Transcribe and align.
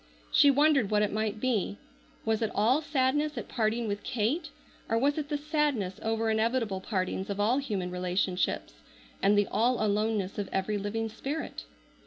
She 0.31 0.49
wondered 0.49 0.89
what 0.89 1.03
it 1.03 1.13
might 1.13 1.39
be. 1.39 1.77
Was 2.25 2.41
it 2.41 2.49
all 2.55 2.81
sadness 2.81 3.37
at 3.37 3.47
parting 3.47 3.87
with 3.87 4.01
Kate, 4.01 4.49
or 4.89 4.97
was 4.97 5.19
it 5.19 5.29
the 5.29 5.37
sadness 5.37 5.99
over 6.01 6.31
inevitable 6.31 6.81
partings 6.81 7.29
of 7.29 7.39
all 7.39 7.59
human 7.59 7.91
relationships, 7.91 8.73
and 9.21 9.37
the 9.37 9.45
all 9.51 9.79
aloneness 9.85 10.39
of 10.39 10.49
every 10.51 10.79
living 10.79 11.07
spirit? 11.07 11.65